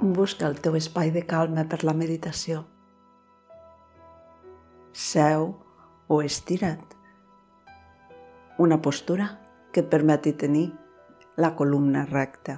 Busca 0.00 0.46
el 0.48 0.54
teu 0.64 0.78
espai 0.78 1.10
de 1.12 1.20
calma 1.28 1.66
per 1.68 1.82
la 1.84 1.92
meditació. 1.92 2.62
Seu 4.96 5.42
o 6.08 6.16
estira't. 6.24 6.94
Una 8.64 8.78
postura 8.80 9.26
que 9.74 9.82
et 9.84 9.90
permeti 9.92 10.32
tenir 10.32 10.70
la 11.36 11.50
columna 11.58 12.06
recta. 12.08 12.54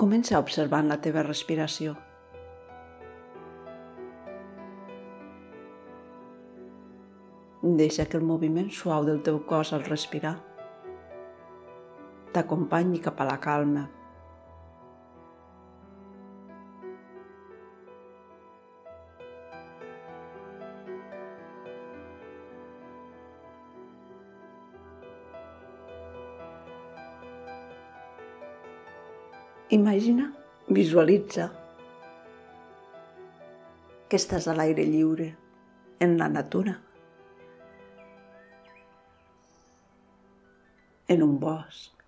Comença 0.00 0.40
observant 0.40 0.88
la 0.88 0.98
teva 1.04 1.28
respiració. 1.28 1.92
Deixa 7.62 8.08
que 8.10 8.18
el 8.18 8.24
moviment 8.26 8.72
suau 8.74 9.04
del 9.06 9.20
teu 9.22 9.36
cos 9.46 9.70
al 9.76 9.84
respirar 9.86 10.32
t'acompanyi 12.34 12.98
cap 13.04 13.20
a 13.22 13.26
la 13.28 13.36
calma. 13.38 13.84
Imagina, 29.72 30.32
visualitza 30.68 31.52
que 34.08 34.18
estàs 34.18 34.48
a 34.50 34.56
l'aire 34.58 34.84
lliure, 34.84 35.36
en 36.00 36.18
la 36.18 36.28
natura. 36.28 36.80
En 41.12 41.22
un 41.22 41.38
bosc, 41.40 42.04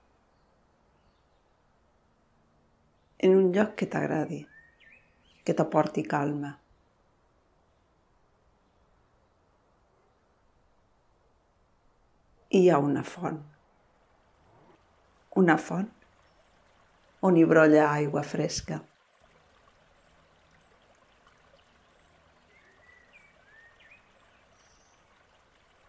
en 3.18 3.34
un 3.38 3.50
lloc 3.52 3.74
que 3.80 3.88
t'agradi, 3.94 4.38
que 5.44 5.54
t'aporti 5.56 6.04
calma. 6.12 6.52
Hi 12.54 12.68
ha 12.70 12.78
una 12.78 13.02
font, 13.02 13.40
una 15.42 15.58
font 15.58 15.90
on 17.28 17.36
hi 17.40 17.44
brolla 17.50 17.88
aigua 17.90 18.22
fresca. 18.22 18.78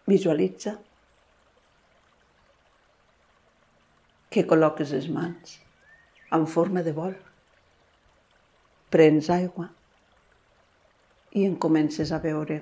Visualitza 0.06 0.76
que 4.36 4.44
col·loques 4.44 4.92
les 4.92 5.06
mans 5.08 5.56
en 6.36 6.44
forma 6.54 6.82
de 6.84 6.92
bol. 6.92 7.14
Prens 8.92 9.30
aigua 9.32 9.70
i 11.40 11.46
en 11.48 11.54
comences 11.64 12.12
a 12.12 12.18
veure. 12.20 12.58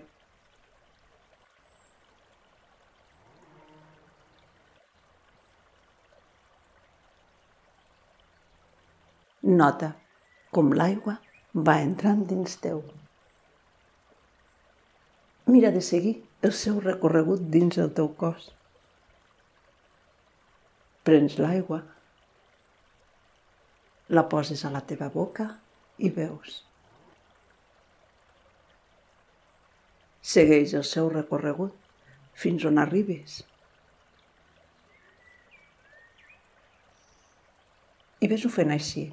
Nota 9.44 9.90
com 10.54 10.70
l'aigua 10.78 11.18
va 11.68 11.80
entrant 11.84 12.22
dins 12.30 12.60
teu. 12.62 12.84
Mira 15.50 15.74
de 15.74 15.82
seguir 15.92 16.20
el 16.46 16.54
seu 16.64 16.78
recorregut 16.86 17.50
dins 17.58 17.82
el 17.82 17.90
teu 17.98 18.14
cos. 18.22 18.54
Prens 21.04 21.34
l'aigua, 21.36 21.82
la 24.16 24.22
poses 24.28 24.62
a 24.64 24.70
la 24.72 24.80
teva 24.88 25.10
boca 25.12 25.44
i 26.00 26.08
veus. 26.08 26.62
Segueix 30.34 30.72
el 30.80 30.86
seu 30.88 31.10
recorregut 31.12 31.76
fins 32.40 32.64
on 32.64 32.80
arribis. 32.80 33.42
I 38.24 38.32
ves-ho 38.32 38.48
fent 38.48 38.72
així. 38.72 39.06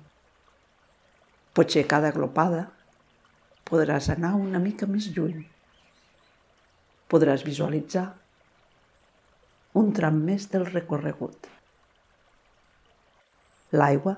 Potser 1.51 1.83
cada 1.91 2.15
glopada 2.15 2.69
podràs 3.67 4.07
anar 4.15 4.37
una 4.39 4.63
mica 4.63 4.87
més 4.87 5.11
lluny. 5.11 5.43
Podràs 7.11 7.43
visualitzar 7.43 8.07
un 9.81 9.91
tram 9.97 10.23
més 10.29 10.47
del 10.51 10.71
recorregut. 10.71 11.57
L'aigua 13.71 14.15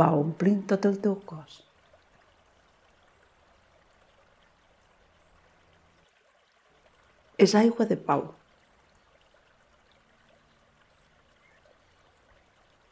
va 0.00 0.10
omplint 0.22 0.64
tot 0.72 0.84
el 0.88 0.98
teu 1.04 1.14
cos. 1.30 1.60
És 7.44 7.54
aigua 7.60 7.86
de 7.88 7.96
pau. 8.08 8.26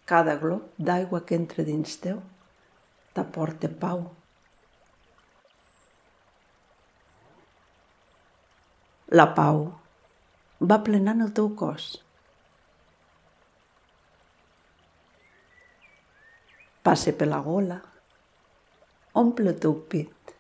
Cada 0.09 0.37
glob 0.41 0.73
d'aigua 0.89 1.23
que 1.29 1.37
entra 1.41 1.65
dins 1.65 1.97
teu 2.05 2.21
t'aporta 3.17 3.71
pau. 3.85 4.05
La 9.21 9.29
pau 9.37 9.67
va 10.73 10.81
plenant 10.89 11.21
el 11.25 11.33
teu 11.39 11.53
cos. 11.61 11.93
Passe 16.85 17.15
per 17.17 17.29
la 17.31 17.41
gola, 17.41 17.79
omple 19.21 19.55
el 19.55 19.61
teu 19.65 19.77
pit, 19.93 20.33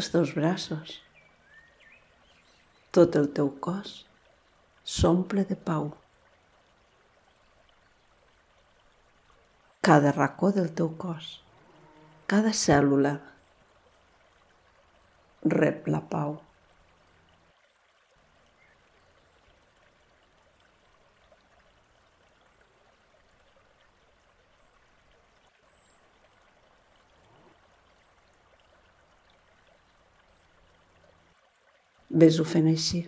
els 0.00 0.08
teus 0.12 0.32
braços, 0.36 0.94
tot 2.96 3.18
el 3.20 3.28
teu 3.36 3.50
cos 3.66 3.98
s'omple 4.94 5.44
de 5.48 5.56
pau. 5.68 5.90
Cada 9.82 10.12
racó 10.16 10.52
del 10.56 10.70
teu 10.78 10.88
cos, 11.04 11.34
cada 12.32 12.54
cèl·lula 12.56 13.16
rep 15.58 15.88
la 15.90 16.00
pau. 16.14 16.38
Ves-ho 32.12 32.44
fent 32.44 32.66
així, 32.68 32.98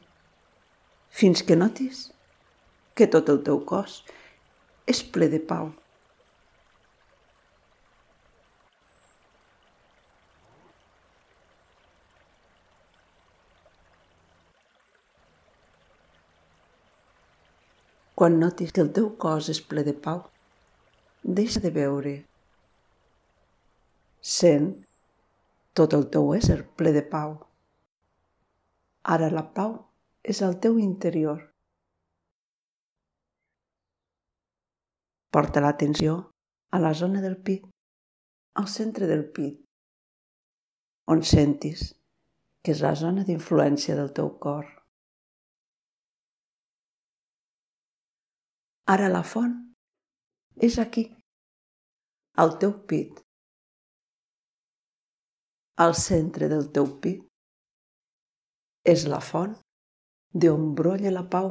fins 1.12 1.42
que 1.44 1.56
notis 1.60 2.06
que 2.96 3.08
tot 3.12 3.28
el 3.28 3.42
teu 3.44 3.58
cos 3.68 3.98
és 4.88 5.02
ple 5.14 5.28
de 5.28 5.40
pau. 5.52 5.72
Quan 18.14 18.38
notis 18.40 18.72
que 18.72 18.80
el 18.80 18.92
teu 18.96 19.12
cos 19.20 19.52
és 19.52 19.60
ple 19.60 19.84
de 19.84 19.92
pau, 19.92 20.20
deixa 21.40 21.60
de 21.60 21.72
veure. 21.74 22.20
Sent 24.34 24.70
tot 25.76 25.92
el 25.98 26.06
teu 26.14 26.30
ésser 26.38 26.62
ple 26.78 26.94
de 26.96 27.02
pau. 27.16 27.42
Ara 29.04 29.26
la 29.28 29.42
pau 29.56 29.72
és 30.32 30.38
al 30.42 30.54
teu 30.64 30.78
interior. 30.80 31.40
Porta 35.28 35.60
l'atenció 35.60 36.14
a 36.72 36.80
la 36.80 36.92
zona 37.00 37.20
del 37.20 37.36
pit, 37.48 37.66
al 38.56 38.68
centre 38.74 39.08
del 39.10 39.26
pit, 39.36 39.58
on 41.12 41.20
sentis 41.20 41.90
que 42.64 42.72
és 42.72 42.80
la 42.86 42.94
zona 42.96 43.26
d'influència 43.28 43.98
del 43.98 44.08
teu 44.16 44.30
cor. 44.40 44.64
Ara 48.94 49.12
la 49.12 49.22
font 49.34 49.52
és 50.70 50.80
aquí, 50.80 51.04
al 52.40 52.56
teu 52.64 52.72
pit, 52.88 53.20
al 55.84 55.92
centre 56.06 56.48
del 56.48 56.70
teu 56.72 56.88
pit 57.04 57.33
és 58.84 59.06
la 59.08 59.20
font 59.24 59.54
d'on 60.44 60.74
brolla 60.78 61.12
la 61.14 61.22
pau. 61.34 61.48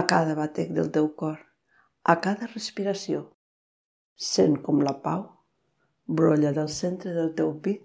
A 0.00 0.02
cada 0.12 0.34
batec 0.38 0.72
del 0.72 0.88
teu 0.94 1.10
cor, 1.20 1.36
a 2.12 2.14
cada 2.24 2.48
respiració, 2.54 3.26
sent 4.16 4.56
com 4.64 4.80
la 4.86 4.96
pau 5.04 5.26
brolla 6.06 6.52
del 6.56 6.68
centre 6.72 7.12
del 7.14 7.34
teu 7.36 7.52
pit 7.64 7.84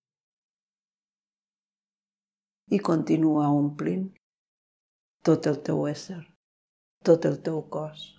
i 2.71 2.79
continua 2.79 3.51
omplint 3.53 4.07
tot 5.25 5.45
el 5.51 5.61
teu 5.67 5.87
ésser, 5.89 6.21
tot 7.03 7.25
el 7.25 7.41
teu 7.41 7.61
cos. 7.69 8.14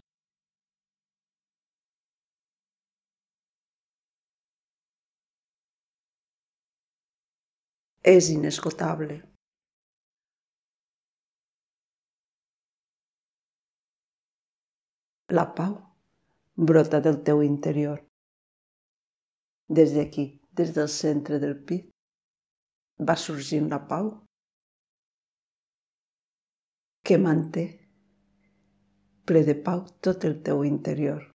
És 8.07 8.29
inesgotable. 8.31 9.17
La 15.35 15.45
pau 15.59 15.75
brota 16.71 17.01
del 17.03 17.19
teu 17.27 17.43
interior. 17.43 17.99
Des 19.69 19.97
d'aquí, 19.97 20.29
des 20.55 20.71
del 20.79 20.89
centre 20.89 21.41
del 21.43 21.59
pit, 21.67 21.91
va 23.11 23.19
sorgint 23.19 23.67
la 23.75 23.83
pau 23.91 24.15
que 27.03 27.19
manté 27.19 27.69
ple 29.27 29.43
de 29.51 29.59
pau 29.67 29.83
tot 30.01 30.25
el 30.31 30.45
teu 30.47 30.63
interior. 30.65 31.36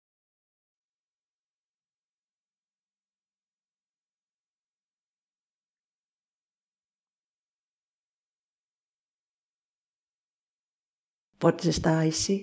Pots 11.39 11.69
estar 11.71 11.93
així 11.97 12.33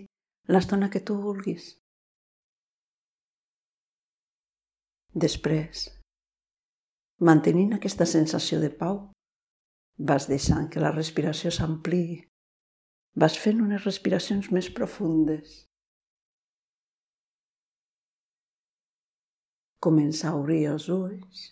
l'estona 0.48 0.86
que 0.92 1.02
tu 1.08 1.18
vulguis. 1.20 1.66
Després, 5.24 5.82
mantenint 7.28 7.74
aquesta 7.76 8.06
sensació 8.08 8.60
de 8.62 8.70
pau, 8.78 8.96
vas 10.12 10.28
deixant 10.30 10.70
que 10.72 10.80
la 10.80 10.94
respiració 10.94 11.52
s'ampliï, 11.52 12.22
vas 13.20 13.36
fent 13.44 13.60
unes 13.66 13.84
respiracions 13.84 14.48
més 14.56 14.72
profundes. 14.80 15.60
Comença 19.86 20.32
a 20.32 20.36
obrir 20.40 20.62
els 20.72 20.88
ulls 20.88 21.46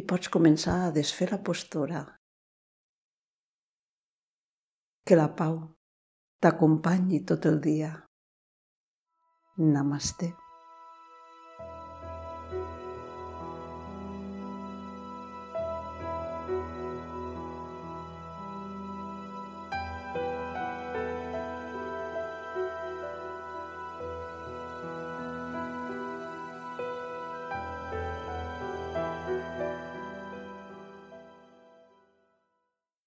i 0.00 0.06
pots 0.12 0.32
començar 0.32 0.76
a 0.86 0.92
desfer 0.96 1.28
la 1.32 1.40
postura. 1.48 2.02
Que 5.04 5.18
la 5.18 5.28
pau 5.40 5.58
t'acompanyi 6.44 7.24
tot 7.32 7.48
el 7.50 7.58
dia. 7.66 7.90
Namaste. 9.74 10.30